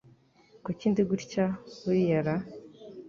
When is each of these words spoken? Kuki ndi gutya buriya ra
Kuki 0.63 0.85
ndi 0.91 1.01
gutya 1.09 1.45
buriya 1.81 2.19
ra 2.25 2.35